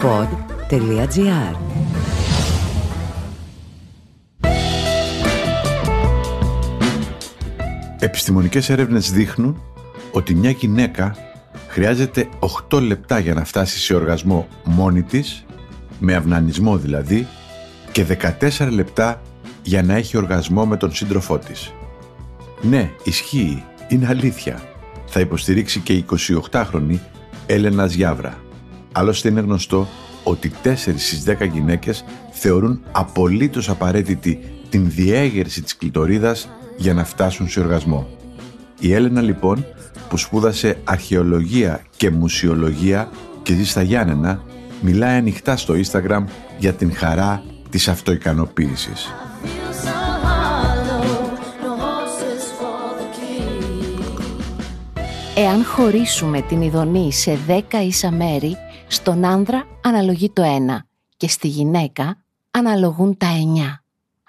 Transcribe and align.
pod.gr 0.00 1.56
Επιστημονικές 7.98 8.68
έρευνες 8.70 9.12
δείχνουν 9.12 9.62
ότι 10.12 10.34
μια 10.34 10.50
γυναίκα 10.50 11.16
χρειάζεται 11.68 12.28
8 12.70 12.80
λεπτά 12.82 13.18
για 13.18 13.34
να 13.34 13.44
φτάσει 13.44 13.78
σε 13.78 13.94
οργασμό 13.94 14.48
μόνη 14.64 15.02
της, 15.02 15.44
με 15.98 16.14
αυνανισμό 16.14 16.76
δηλαδή, 16.76 17.26
και 17.92 18.06
14 18.58 18.68
λεπτά 18.70 19.22
για 19.62 19.82
να 19.82 19.94
έχει 19.94 20.16
οργασμό 20.16 20.66
με 20.66 20.76
τον 20.76 20.92
σύντροφό 20.92 21.38
της. 21.38 21.72
Ναι, 22.62 22.90
ισχύει, 23.04 23.64
είναι 23.88 24.06
αλήθεια. 24.06 24.62
Θα 25.06 25.20
υποστηρίξει 25.20 25.80
και 25.80 25.92
η 25.92 26.04
28χρονη 26.50 26.98
Έλενα 27.46 27.86
Ζιάβρα. 27.86 28.38
Άλλωστε 28.92 29.28
είναι 29.28 29.40
γνωστό 29.40 29.88
ότι 30.24 30.52
4 30.64 30.74
στις 30.76 31.24
10 31.26 31.48
γυναίκες 31.52 32.04
θεωρούν 32.30 32.80
απολύτως 32.92 33.68
απαραίτητη 33.68 34.40
την 34.68 34.90
διέγερση 34.90 35.62
της 35.62 35.76
κλητορίδας 35.76 36.48
για 36.76 36.94
να 36.94 37.04
φτάσουν 37.04 37.48
σε 37.48 37.60
οργασμό. 37.60 38.08
Η 38.80 38.92
Έλενα 38.92 39.20
λοιπόν 39.20 39.66
που 40.08 40.16
σπούδασε 40.16 40.78
αρχαιολογία 40.84 41.82
και 41.96 42.10
μουσιολογία 42.10 43.10
και 43.42 43.54
ζει 43.54 43.64
στα 43.64 43.82
Γιάννενα 43.82 44.42
μιλάει 44.80 45.16
ανοιχτά 45.16 45.56
στο 45.56 45.74
Instagram 45.74 46.24
για 46.58 46.72
την 46.72 46.94
χαρά 46.94 47.42
της 47.70 47.88
αυτοικανοποίησης. 47.88 49.12
Εάν 55.34 55.64
χωρίσουμε 55.64 56.40
την 56.40 56.62
ειδονή 56.62 57.12
σε 57.12 57.38
δέκα 57.46 57.82
ίσα 57.82 58.10
μέρη, 58.10 58.56
στον 58.90 59.24
άνδρα 59.24 59.66
αναλογεί 59.82 60.30
το 60.30 60.42
ένα 60.42 60.86
και 61.16 61.28
στη 61.28 61.48
γυναίκα 61.48 62.24
αναλογούν 62.50 63.16
τα 63.16 63.26
εννιά. 63.26 63.84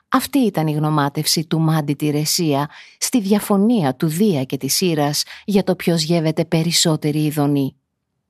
Αυτή 0.08 0.40
ήταν 0.40 0.68
η 0.68 0.72
γνωμάτευση 0.72 1.46
του 1.46 1.60
Μάντι 1.60 1.94
Τηρεσία 1.94 2.70
στη 2.98 3.22
διαφωνία 3.22 3.96
του 3.96 4.08
Δία 4.08 4.44
και 4.44 4.58
της 4.58 4.76
Σύρας 4.76 5.24
για 5.46 5.64
το 5.64 5.76
ποιος 5.76 6.04
γεύεται 6.04 6.46
περισσότερη 6.46 7.24
ειδονή. 7.24 7.76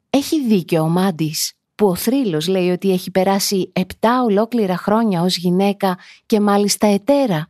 Έχει 0.10 0.48
δίκιο 0.48 0.82
ο 0.82 0.88
Μάντις 0.88 1.54
που 1.76 1.88
ο 1.88 1.96
θρύλος 1.96 2.48
λέει 2.48 2.70
ότι 2.70 2.92
έχει 2.92 3.12
περάσει 3.12 3.72
επτά 3.74 4.24
ολόκληρα 4.24 4.78
χρόνια 4.78 5.22
ως 5.22 5.38
γυναίκα 5.38 5.98
και 6.26 6.40
μάλιστα 6.40 6.88
ετέρα. 6.88 7.48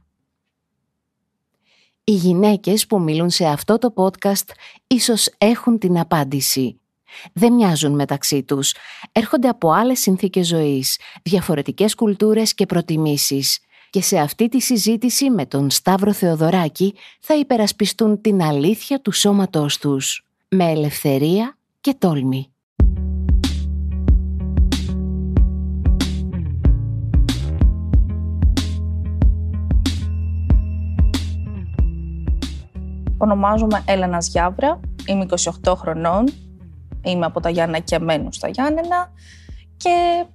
Οι 2.04 2.14
γυναίκες 2.14 2.88
που 2.88 3.02
μιλούν 3.02 3.30
σε 3.30 3.46
αυτό 3.46 3.78
το 3.78 3.94
podcast 3.96 4.50
ίσως 4.88 5.30
έχουν 5.38 5.78
την 5.78 6.00
απάντηση. 6.00 6.81
Δεν 7.34 7.54
μοιάζουν 7.54 7.92
μεταξύ 7.92 8.44
τους. 8.44 8.74
Έρχονται 9.12 9.48
από 9.48 9.72
άλλες 9.72 10.00
συνθήκες 10.00 10.48
ζωής, 10.48 11.00
διαφορετικές 11.24 11.96
κουλτούρες 11.96 12.54
και 12.54 12.66
προτιμήσεις. 12.66 13.60
Και 13.90 14.02
σε 14.02 14.18
αυτή 14.18 14.50
τη 14.50 14.60
συζήτηση 14.60 15.30
με 15.30 15.46
τον 15.46 15.70
Σταύρο 15.70 16.14
Θεοδωράκη 16.14 16.94
θα 17.20 17.36
υπερασπιστούν 17.36 18.22
την 18.22 18.42
αλήθεια 18.42 19.02
του 19.02 19.12
σώματός 19.12 19.78
τους. 19.78 20.26
Με 20.48 20.72
ελευθερία 20.72 21.58
και 21.82 21.96
τόλμη. 22.00 22.52
Ονομάζομαι 33.24 33.84
Έλενα 33.86 34.18
Γιάβρα, 34.18 34.80
είμαι 35.06 35.26
28 35.64 35.74
χρονών, 35.76 36.24
είμαι 37.04 37.26
από 37.26 37.40
τα 37.40 37.50
Γιάννα 37.50 37.80
και 37.80 38.00
μένω 38.00 38.32
στα 38.32 38.48
Γιάννενα 38.48 39.12
και 39.78 40.26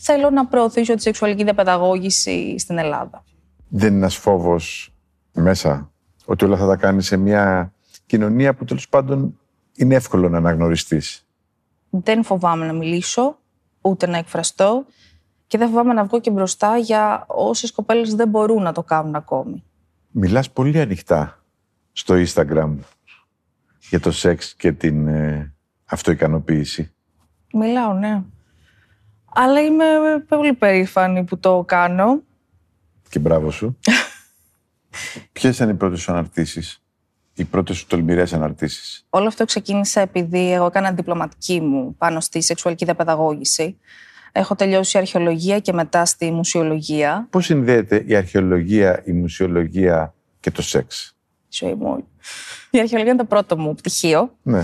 θέλω 0.00 0.30
να 0.30 0.46
προωθήσω 0.46 0.94
τη 0.94 1.02
σεξουαλική 1.02 1.44
διαπαιδαγώγηση 1.44 2.58
στην 2.58 2.78
Ελλάδα. 2.78 3.24
Δεν 3.68 3.88
είναι 3.88 3.98
ένας 3.98 4.16
φόβος 4.16 4.92
μέσα 5.32 5.90
ότι 6.24 6.44
όλα 6.44 6.56
θα 6.56 6.66
τα 6.66 6.76
κάνεις 6.76 7.06
σε 7.06 7.16
μια 7.16 7.72
κοινωνία 8.06 8.54
που 8.54 8.64
τέλος 8.64 8.88
πάντων 8.88 9.38
είναι 9.76 9.94
εύκολο 9.94 10.28
να 10.28 10.36
αναγνωριστείς. 10.36 11.26
Δεν 11.90 12.24
φοβάμαι 12.24 12.66
να 12.66 12.72
μιλήσω, 12.72 13.38
ούτε 13.80 14.06
να 14.06 14.18
εκφραστώ 14.18 14.84
και 15.46 15.58
δεν 15.58 15.68
φοβάμαι 15.68 15.92
να 15.92 16.04
βγω 16.04 16.20
και 16.20 16.30
μπροστά 16.30 16.76
για 16.76 17.24
όσες 17.26 17.72
κοπέλες 17.72 18.14
δεν 18.14 18.28
μπορούν 18.28 18.62
να 18.62 18.72
το 18.72 18.82
κάνουν 18.82 19.14
ακόμη. 19.14 19.64
Μιλάς 20.10 20.50
πολύ 20.50 20.80
ανοιχτά 20.80 21.42
στο 21.92 22.14
Instagram 22.14 22.74
για 23.88 24.00
το 24.00 24.10
σεξ 24.12 24.54
και 24.54 24.72
την 24.72 25.06
ε, 25.08 25.54
αυτοικανοποίηση. 25.88 26.92
Μιλάω, 27.52 27.92
ναι. 27.92 28.22
Αλλά 29.34 29.60
είμαι 29.60 29.84
πολύ 30.28 30.52
περήφανη 30.52 31.24
που 31.24 31.38
το 31.38 31.64
κάνω. 31.66 32.22
Και 33.08 33.18
μπράβο 33.18 33.50
σου. 33.50 33.78
Ποιες 35.32 35.56
ήταν 35.56 35.68
οι 35.68 35.74
πρώτες 35.74 36.00
σου 36.00 36.12
αναρτήσεις, 36.12 36.82
οι 37.34 37.44
πρώτες 37.44 37.76
σου 37.76 37.86
τολμηρές 37.86 38.32
αναρτήσεις; 38.32 39.06
Όλο 39.10 39.26
αυτό 39.26 39.44
ξεκίνησε 39.44 40.00
επειδή 40.00 40.52
εγώ 40.52 40.66
έκανα 40.66 40.92
διπλωματική 40.92 41.60
μου 41.60 41.94
πάνω 41.96 42.20
στη 42.20 42.42
σεξουαλική 42.42 42.84
διαπαιδαγώγηση. 42.84 43.78
Έχω 44.32 44.54
τελειώσει 44.54 44.98
αρχαιολογία 44.98 45.58
και 45.60 45.72
μετά 45.72 46.04
στη 46.04 46.30
μουσιολογία. 46.30 47.26
Πώς 47.30 47.44
συνδέεται 47.44 48.04
η 48.06 48.14
αρχαιολογία, 48.16 49.02
η 49.04 49.12
μουσιολογία 49.12 50.14
και 50.40 50.50
το 50.50 50.62
σεξ; 50.62 51.16
Η 51.42 51.48
ζωή 51.50 51.74
μου. 51.74 51.90
όλη. 51.90 52.04
Η 52.70 52.78
αρχαιολογία 52.78 53.12
είναι 53.12 53.22
το 53.22 53.28
πρώτο 53.28 53.58
μου 53.58 53.74
πτυχίο. 53.74 54.36
Ναι. 54.42 54.62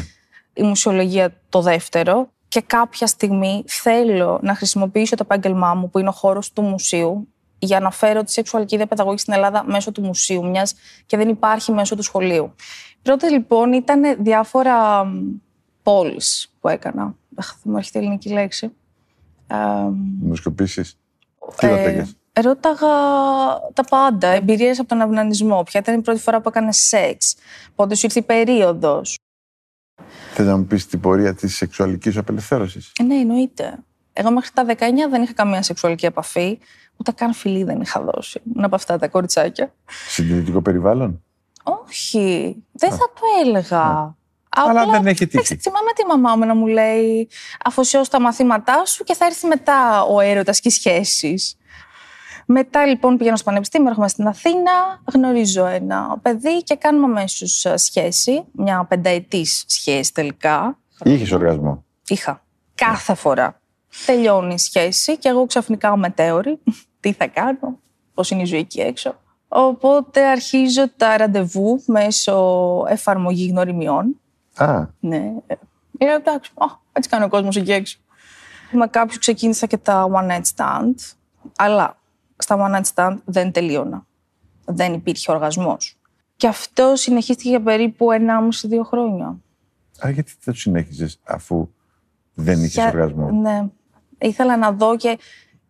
Η 0.54 0.62
μουσιολογία 0.62 1.40
το 1.48 1.60
δεύτερο 1.60 2.28
και 2.48 2.60
κάποια 2.60 3.06
στιγμή 3.06 3.64
θέλω 3.66 4.38
να 4.42 4.54
χρησιμοποιήσω 4.54 5.16
το 5.16 5.22
επάγγελμά 5.30 5.74
μου 5.74 5.90
που 5.90 5.98
είναι 5.98 6.08
ο 6.08 6.12
χώρος 6.12 6.52
του 6.52 6.62
μουσείου 6.62 7.28
για 7.58 7.80
να 7.80 7.90
φέρω 7.90 8.22
τη 8.22 8.32
σεξουαλική 8.32 8.76
διαπαιδαγώγηση 8.76 9.22
στην 9.22 9.34
Ελλάδα 9.34 9.64
μέσω 9.66 9.92
του 9.92 10.02
μουσείου 10.02 10.48
μιας 10.48 10.74
και 11.06 11.16
δεν 11.16 11.28
υπάρχει 11.28 11.72
μέσω 11.72 11.96
του 11.96 12.02
σχολείου. 12.02 12.54
Πρώτα 13.02 13.30
λοιπόν 13.30 13.72
ήταν 13.72 14.22
διάφορα 14.22 15.06
πόλεις 15.82 16.52
που 16.60 16.68
έκανα. 16.68 17.14
Αχ, 17.34 17.46
δεν 17.48 17.72
μου 17.72 17.76
έρχεται 17.76 17.98
η 17.98 18.02
ελληνική 18.02 18.28
λέξη. 18.28 18.72
Ε, 19.46 19.56
Δημοσκοπήσεις. 20.20 20.98
Τι 21.56 21.66
ε, 21.66 21.70
ρώταγες; 21.70 22.16
Ρώταγα 22.32 22.88
τα 23.72 23.84
πάντα. 23.88 24.28
Εμπειρίες 24.28 24.78
από 24.78 24.88
τον 24.88 25.00
αυνανισμό. 25.00 25.62
Ποια 25.62 25.80
ήταν 25.80 25.98
η 25.98 26.02
πρώτη 26.02 26.20
φορά 26.20 26.40
που 26.40 26.48
έκανε 26.48 26.72
σεξ. 26.72 27.34
Πότε 27.74 27.94
σου 27.94 28.06
ήρθε 28.06 28.18
η 28.18 28.22
περίοδος. 28.22 29.18
Θες 30.36 30.46
να 30.46 30.56
μου 30.56 30.64
πεις 30.64 30.86
την 30.86 31.00
πορεία 31.00 31.34
της 31.34 31.56
σεξουαλικής 31.56 32.12
σου 32.12 32.20
απελευθέρωσης; 32.20 32.92
Ε, 33.00 33.02
ναι, 33.02 33.14
εννοείται. 33.14 33.78
Εγώ 34.12 34.30
μέχρι 34.30 34.50
τα 34.54 34.64
19 34.64 35.10
δεν 35.10 35.22
είχα 35.22 35.32
καμία 35.32 35.62
σεξουαλική 35.62 36.06
επαφή. 36.06 36.58
Ούτε 36.96 37.12
καν 37.12 37.34
φιλί 37.34 37.64
δεν 37.64 37.80
είχα 37.80 38.00
δώσει. 38.00 38.40
Είναι 38.56 38.64
από 38.64 38.74
αυτά 38.74 38.98
τα 38.98 39.08
κοριτσάκια. 39.08 39.74
Συντηρητικό 40.08 40.62
περιβάλλον; 40.62 41.22
Όχι, 41.62 42.56
δεν 42.72 42.90
θα 42.90 42.96
το 43.14 43.20
έλεγα. 43.44 44.16
Αλλά 44.48 44.86
δεν 44.90 45.06
έχει 45.06 45.26
τύχει. 45.26 45.36
Εντάξει, 45.36 45.56
θυμάμαι 45.56 45.90
τη 45.94 46.06
μαμά 46.06 46.36
μου 46.36 46.46
να 46.46 46.54
μου 46.54 46.66
λέει 46.66 47.28
αφοσιώσου 47.64 48.10
τα 48.10 48.20
μαθήματά 48.20 48.84
σου 48.86 49.04
και 49.04 49.14
θα 49.14 49.24
έρθει 49.24 49.46
μετά 49.46 50.02
ο 50.02 50.20
έρωτας 50.20 50.60
και 50.60 50.68
οι 50.68 50.72
σχέσεις. 50.72 51.56
Μετά 52.46 52.86
λοιπόν 52.86 53.16
πηγαίνω 53.16 53.36
στο 53.36 53.44
Πανεπιστήμιο, 53.44 53.88
έρχομαι 53.88 54.08
στην 54.08 54.26
Αθήνα, 54.26 55.02
γνωρίζω 55.12 55.66
ένα 55.66 56.18
παιδί 56.22 56.62
και 56.62 56.74
κάνουμε 56.76 57.04
αμέσως 57.04 57.66
σχέση. 57.74 58.44
Μια 58.52 58.84
πενταετής 58.88 59.64
σχέση 59.66 60.12
τελικά. 60.12 60.78
Είχες 61.04 61.32
οργασμό. 61.32 61.84
Είχα. 62.08 62.42
Κάθε 62.74 63.14
φορά. 63.14 63.60
Τελειώνει 64.06 64.54
η 64.54 64.58
σχέση 64.58 65.18
και 65.18 65.28
εγώ 65.28 65.46
ξαφνικά 65.46 65.92
ο 65.92 65.96
μετέωρη. 65.96 66.58
Τι 67.00 67.12
θα 67.12 67.26
κάνω, 67.26 67.78
πώς 68.14 68.30
είναι 68.30 68.42
η 68.42 68.44
ζωή 68.44 68.58
εκεί 68.58 68.80
έξω. 68.80 69.14
Οπότε 69.48 70.26
αρχίζω 70.26 70.90
τα 70.96 71.16
ραντεβού 71.16 71.82
μέσω 71.86 72.84
εφαρμογή 72.88 73.46
γνωριμιών. 73.46 74.20
Α, 74.56 74.86
Ναι. 75.00 75.32
Λέω 76.00 76.14
εντάξει, 76.14 76.50
α, 76.54 76.66
έτσι 76.92 77.10
κάνει 77.10 77.24
ο 77.24 77.28
κόσμος 77.28 77.56
εκεί 77.56 77.72
έξω. 77.72 77.98
Με 78.70 78.86
κάποιους 78.86 79.18
ξεκίνησα 79.18 79.66
και 79.66 79.76
τα 79.76 80.08
one 80.12 80.30
night 80.30 80.42
stand, 80.56 80.94
αλλά 81.56 81.96
στα 82.36 82.56
one 82.58 82.76
night 82.80 82.92
stand 82.94 83.16
δεν 83.24 83.52
τελείωνα. 83.52 84.06
Δεν 84.64 84.92
υπήρχε 84.92 85.32
οργασμός. 85.32 85.98
Και 86.36 86.46
αυτό 86.46 86.92
συνεχίστηκε 86.96 87.48
για 87.48 87.62
περίπου 87.62 88.06
1,5-2 88.12 88.84
χρόνια. 88.84 89.36
άρα 90.00 90.10
γιατί 90.12 90.32
δεν 90.40 90.54
το 90.54 90.60
συνέχιζες 90.60 91.20
αφού 91.24 91.68
δεν 92.34 92.58
είχες 92.58 92.72
Για- 92.74 92.88
οργασμό; 92.88 93.30
Ναι. 93.30 93.66
Ήθελα 94.18 94.56
να 94.56 94.72
δω 94.72 94.96
και 94.96 95.18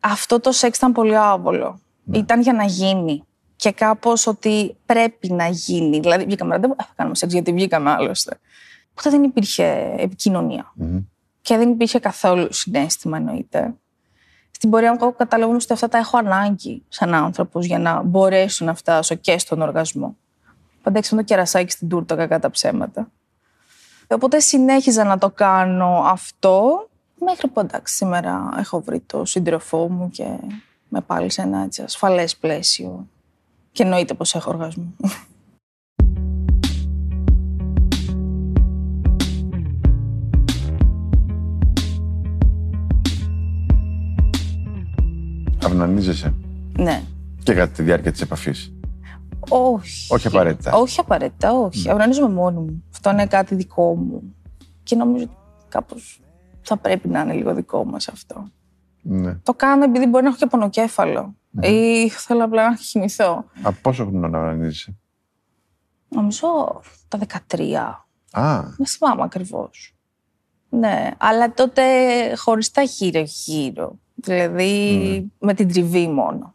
αυτό 0.00 0.40
το 0.40 0.52
σεξ 0.52 0.76
ήταν 0.76 0.92
πολύ 0.92 1.16
άβολο. 1.16 1.80
Ναι. 2.04 2.18
Ήταν 2.18 2.40
για 2.40 2.52
να 2.52 2.64
γίνει. 2.64 3.22
Και 3.56 3.72
κάπως 3.72 4.26
ότι 4.26 4.76
πρέπει 4.86 5.32
να 5.32 5.46
γίνει. 5.48 6.00
Δηλαδή, 6.00 6.24
βγήκαμε 6.24 6.54
ραντεβού, 6.54 6.72
«Α, 6.72 6.84
θα 6.84 6.92
κάνουμε 6.96 7.16
σεξ 7.16 7.32
γιατί 7.32 7.52
βγήκαμε 7.52 7.90
άλλωστε. 7.90 8.38
Οπότε 8.90 9.10
δεν 9.10 9.22
υπήρχε 9.22 9.94
επικοινωνία. 9.98 10.72
Μμμ. 10.74 10.98
Και 11.40 11.56
δεν 11.56 11.70
υπήρχε 11.70 11.98
καθόλου 11.98 12.52
συνέστημα, 12.52 13.16
εννοείται. 13.16 13.74
Στην 14.64 14.76
πορεία 14.76 14.92
μου, 14.92 14.98
εγώ 15.00 15.12
καταλαβαίνω 15.12 15.58
ότι 15.62 15.72
αυτά 15.72 15.88
τα 15.88 15.98
έχω 15.98 16.18
ανάγκη 16.18 16.82
σαν 16.88 17.14
άνθρωπος 17.14 17.66
για 17.66 17.78
να 17.78 18.02
μπορέσω 18.02 18.64
να 18.64 18.74
φτάσω 18.74 19.14
και 19.14 19.38
στον 19.38 19.62
οργασμό. 19.62 20.16
Παντάξαμε 20.82 21.20
το 21.20 21.26
κερασάκι 21.26 21.70
στην 21.70 21.88
τούρτα, 21.88 22.16
κακά 22.16 22.38
τα 22.38 22.50
ψέματα. 22.50 23.10
Οπότε 24.08 24.40
συνέχιζα 24.40 25.04
να 25.04 25.18
το 25.18 25.30
κάνω 25.30 26.02
αυτό 26.06 26.88
Μέχρι 27.18 27.48
που 27.48 27.60
εντάξει, 27.60 27.94
σήμερα 27.94 28.48
έχω 28.58 28.80
βρει 28.80 29.00
το 29.00 29.24
σύντροφό 29.24 29.88
μου 29.88 30.10
και 30.10 30.38
με 30.88 31.00
πάλι 31.00 31.30
σε 31.30 31.42
ένα 31.42 31.62
έτσι 31.62 31.82
ασφαλές 31.82 32.36
πλαίσιο. 32.36 33.08
Και 33.72 33.82
εννοείται 33.82 34.14
πως 34.14 34.34
έχω 34.34 34.50
οργασμό. 34.50 34.94
Αυνανίζεσαι 45.74 46.34
ναι. 46.78 47.02
και 47.42 47.54
κατά 47.54 47.72
τη 47.72 47.82
διάρκεια 47.82 48.12
της 48.12 48.20
επαφής. 48.20 48.72
Όχι. 49.48 50.14
Όχι 50.14 50.26
απαραίτητα. 50.26 50.72
Όχι 50.72 51.00
απαραίτητα, 51.00 51.52
όχι. 51.52 51.90
Αυνανίζομαι 51.90 52.34
μόνη 52.34 52.58
μου. 52.58 52.84
Αυτό 52.92 53.10
είναι 53.10 53.26
κάτι 53.26 53.54
δικό 53.54 53.94
μου. 53.94 54.34
Και 54.82 54.96
νομίζω 54.96 55.24
ότι 55.24 55.34
κάπως 55.68 56.20
θα 56.62 56.76
πρέπει 56.76 57.08
να 57.08 57.20
είναι 57.20 57.32
λίγο 57.32 57.54
δικό 57.54 57.84
μας 57.84 58.08
αυτό. 58.08 58.48
Ναι. 59.02 59.34
Το 59.34 59.54
κάνω 59.54 59.84
επειδή 59.84 60.06
μπορεί 60.06 60.22
να 60.22 60.28
έχω 60.28 60.38
και 60.38 60.46
πονοκέφαλο. 60.46 61.34
Ή 61.60 62.08
θέλω 62.08 62.44
απλά 62.44 62.68
να 62.70 62.76
κοιμηθώ. 62.76 63.44
Από 63.62 63.78
πόσο 63.82 64.04
χρόνο 64.04 64.28
να 64.28 64.38
αυνανίζεσαι. 64.38 64.96
Νομίζω 66.08 66.80
τα 67.08 67.18
13. 67.48 68.04
Α, 68.30 68.60
Δεν 68.76 68.86
θυμάμαι 68.86 69.22
ακριβώς. 69.22 69.93
Ναι, 70.78 71.10
αλλά 71.18 71.54
τότε 71.54 71.82
χωριστά 72.36 72.82
γύρω-γύρω. 72.82 73.98
Δηλαδή 74.14 75.32
με 75.38 75.54
την 75.54 75.68
τριβή 75.72 76.08
μόνο. 76.08 76.54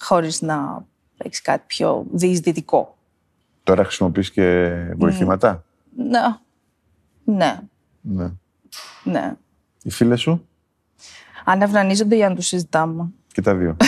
Χωρίς 0.00 0.40
να 0.40 0.86
έχεις 1.16 1.42
κάτι 1.42 1.64
πιο 1.66 2.06
διεισδυτικό. 2.12 2.96
τώρα 3.62 3.84
χρησιμοποιείς 3.84 4.30
και 4.30 4.72
βοηθήματα; 4.96 5.64
Ναι. 5.96 6.18
Ναι. 7.24 7.60
Ναι. 8.00 8.30
Ναι. 9.04 9.36
Οι 9.82 9.90
φίλες 9.90 10.20
σου; 10.20 10.48
Αν 11.44 11.62
αυνανίζονται 11.62 12.16
για 12.16 12.28
να 12.28 12.34
του 12.34 12.42
συζητάμε. 12.42 13.12
και 13.32 13.42
τα 13.42 13.54
δύο. 13.54 13.76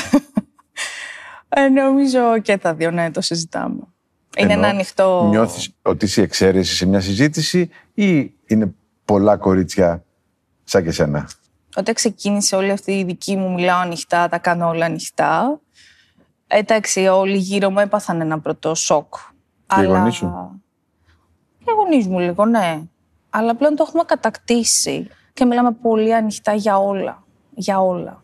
Ε, 1.52 1.69
νομίζω 1.69 2.40
και 2.43 2.58
τα 2.58 2.75
δύο, 2.75 2.90
ναι, 2.90 3.11
το 3.11 3.20
συζητάμε. 3.20 3.81
Είναι 4.37 4.52
Ενώ 4.52 4.61
ένα 4.61 4.69
ανοιχτό. 4.69 5.26
Νιώθεις 5.28 5.70
ότι 5.82 6.05
είσαι 6.05 6.23
εξαίρεση 6.23 6.75
σε 6.75 6.87
μια 6.87 7.00
συζήτηση 7.00 7.70
ή 7.94 8.34
είναι 8.46 8.75
πολλά 9.11 9.37
κορίτσια 9.37 10.05
σαν 10.65 10.83
και 10.83 10.91
σένα. 10.91 11.29
Όταν 11.77 11.95
ξεκίνησε 11.95 12.57
όλη 12.57 12.71
αυτή 12.71 12.93
η 12.93 13.05
δική 13.05 13.37
μου, 13.37 13.53
μιλάω 13.53 13.81
ανοιχτά, 13.81 14.29
τα 14.29 14.39
κάνω 14.39 14.69
όλα 14.69 14.85
ανοιχτά. 14.85 15.61
Εντάξει, 16.47 17.07
όλοι 17.07 17.37
γύρω 17.37 17.71
μου 17.71 17.79
έπαθαν 17.79 18.21
ένα 18.21 18.39
πρώτο 18.39 18.75
σοκ. 18.75 19.15
Και 19.67 19.81
οι 19.81 19.85
γονείς 19.85 20.15
σου; 20.15 20.61
Και 21.59 21.71
οι 21.71 21.75
γονείς 21.77 22.07
μου 22.07 22.19
λίγο, 22.19 22.45
ναι. 22.45 22.83
Αλλά 23.31 23.55
πλέον 23.55 23.77
το 23.77 23.85
έχουμε 23.89 24.03
κατακτήσει 24.07 25.09
και 25.33 25.45
μιλάμε 25.45 25.73
πολύ 25.73 26.15
ανοιχτά 26.15 26.55
για 26.55 26.79
όλα. 26.79 27.25
Για 27.55 27.81
όλα. 27.81 28.23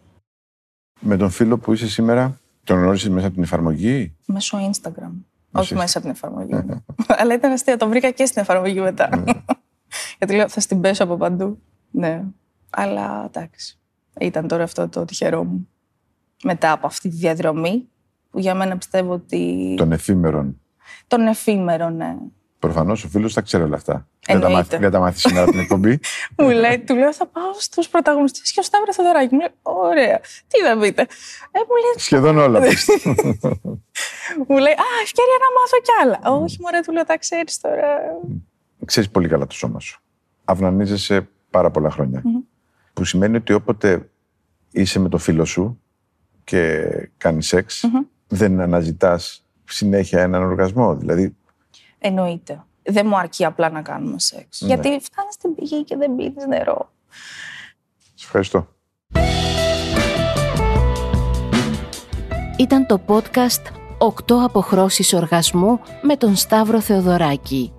Με 1.00 1.17
τον 1.17 1.31
φίλο 1.31 1.59
που 1.59 1.73
είσαι 1.73 1.88
σήμερα, 1.88 2.41
τον 2.65 2.79
γνώρισες 2.79 3.09
μέσα 3.09 3.27
από 3.27 3.35
την 3.35 3.44
εφαρμογή; 3.44 4.17
Μέσω 4.27 4.59
Instagram. 4.71 5.12
Όχι 5.53 5.75
Insta- 5.75 5.79
μέσα 5.79 5.99
από 5.99 6.06
την 6.06 6.17
εφαρμογή. 6.17 6.83
Αλλά 7.21 7.35
ήταν 7.35 7.53
αστείο, 7.53 7.77
το 7.77 7.88
βρήκα 7.88 8.11
και 8.11 8.27
στην 8.27 8.43
εφαρμογή 8.43 8.81
μετά. 8.81 9.25
Γιατί 10.18 10.34
λέω, 10.34 10.48
θα 10.48 10.60
στην 10.60 10.80
πέσω 10.80 11.04
από 11.04 11.16
παντού. 11.16 11.58
Ναι. 11.90 12.22
Αλλά 12.70 13.24
εντάξει. 13.26 13.78
Ήταν 14.20 14.48
τώρα 14.48 14.62
αυτό 14.62 14.88
το 14.88 15.04
τυχερό 15.04 15.44
μου. 15.44 15.68
Μετά 16.42 16.72
από 16.72 16.86
αυτή 16.86 17.08
τη 17.08 17.16
διαδρομή, 17.16 17.88
που 18.30 18.38
για 18.38 18.54
μένα 18.54 18.76
πιστεύω 18.76 19.12
ότι. 19.12 19.74
των 19.76 19.92
εφήμερων. 19.92 20.60
Τον 21.06 21.26
εφήμερο, 21.26 21.90
ναι. 21.90 22.16
Προφανώς 22.58 23.04
ο 23.04 23.08
φίλος 23.08 23.34
τα 23.34 23.40
ξέρει 23.40 23.62
όλα 23.62 23.76
αυτά. 23.76 23.92
Δεν 23.92 24.06
τα, 24.26 24.32
Εννοείται. 24.46 24.56
μάθει, 24.56 24.76
δεν 24.76 24.90
τα 24.90 24.98
μάθει 24.98 25.18
σήμερα 25.18 25.42
από 25.42 25.50
την 25.50 25.60
εκπομπή. 25.60 25.98
μου 26.38 26.48
λέει, 26.50 26.78
του 26.78 26.94
λέω, 26.96 27.12
θα 27.12 27.26
πάω 27.26 27.52
στους 27.58 27.88
πρωταγωνιστές 27.88 28.52
και 28.52 28.60
ο 28.60 28.62
Σταύρος 28.62 28.96
Θεοδωράκης. 28.96 29.30
Μου 29.32 29.38
λέει, 29.38 29.48
ωραία. 29.62 30.20
Τι 30.48 30.58
θα 30.66 30.78
πείτε. 30.78 31.02
Ε, 31.50 31.58
μου 31.58 31.74
λέει, 31.82 31.94
Σχεδόν 31.96 32.38
όλα. 32.38 32.60
πες. 32.64 32.86
μου 34.48 34.56
λέει, 34.58 34.72
Α, 34.72 34.88
ευκαιρία 35.02 35.38
να 35.44 35.48
μάθω 35.58 35.78
κι 35.82 35.92
άλλα. 36.02 36.40
Όχι, 36.42 36.56
μωρέ, 36.60 36.80
του 36.80 36.92
λέω, 36.92 37.04
τα 37.04 37.18
ξέρεις 37.18 37.60
τώρα. 37.60 37.86
Ξέρεις 38.84 39.10
πολύ 39.10 39.28
καλά 39.28 39.46
το 39.46 39.54
σώμα 39.54 39.80
σου. 39.80 40.00
Αυνανίζεσαι 40.48 41.28
πάρα 41.50 41.70
πολλά 41.70 41.90
χρόνια. 41.90 42.22
Που 42.93 43.04
σημαίνει 43.04 43.37
ότι 43.37 43.52
όποτε 43.52 44.10
είσαι 44.70 44.98
με 44.98 45.08
το 45.08 45.19
φίλο 45.19 45.44
σου 45.44 45.81
και 46.44 46.84
κάνεις 47.16 47.46
σεξ, 47.46 47.84
δεν 48.28 48.60
αναζητάς 48.60 49.44
συνέχεια 49.64 50.22
έναν 50.22 50.43
οργασμό. 50.43 50.96
Δηλαδή, 50.96 51.37
Εννοείται. 51.98 52.64
Δεν 52.82 53.06
μου 53.06 53.16
αρκεί 53.16 53.44
απλά 53.44 53.70
να 53.70 53.82
κάνουμε 53.82 54.19
σεξ. 54.19 54.60
Ναι. 54.60 54.66
Γιατί 54.69 54.88
φτάνεις 54.88 55.34
στην 55.34 55.54
πηγή 55.54 55.84
και 55.84 55.96
δεν 55.96 56.16
πίνεις 56.16 56.46
νερό. 56.46 56.92
σε 58.14 58.25
ευχαριστώ. 58.25 58.69
Ήταν 62.58 62.87
το 62.87 63.00
podcast 63.06 63.62
«8 63.99 64.34
αποχρώσεις 64.44 65.12
οργασμού» 65.12 65.81
με 66.02 66.16
τον 66.16 66.37
Σταύρο 66.37 66.81
Θεοδωράκη. 66.81 67.72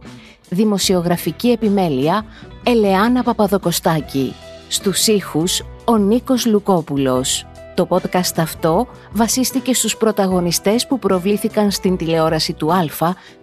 Δημοσιογραφική 0.49 1.49
επιμέλεια 1.49 2.25
Ελεάνα 2.69 3.23
Παπαδοκοστάκη. 3.23 4.33
Στους 4.67 5.07
ήχους 5.07 5.63
ο 5.85 5.97
Νίκος 5.97 6.45
Λουκόπουλος. 6.45 7.45
Το 7.75 7.87
podcast 7.89 8.37
αυτό 8.37 8.87
βασίστηκε 9.11 9.73
στους 9.73 9.97
πρωταγωνιστές 9.97 10.87
που 10.87 10.99
προβλήθηκαν 10.99 11.71
στην 11.71 11.97
τηλεόραση 11.97 12.53
του 12.53 12.73
Α 12.73 12.85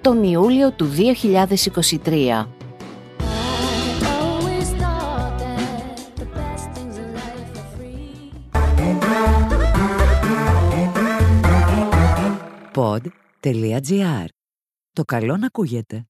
τον 0.00 0.23
Ιούλιο 0.23 0.73
του 0.73 0.87
2023. 0.87 2.47
always 4.21 4.69
thought 4.81 5.35
that 5.38 5.87
the 6.20 6.27
best 6.37 6.67
things 6.75 6.97
in 7.03 7.09
life 7.19 7.59
are 7.61 7.69
free. 7.77 8.12
pod.gr. 12.73 14.27
Το 14.93 15.03
καλό 15.05 15.37
να 15.37 15.47
ακούγεται. 15.47 16.06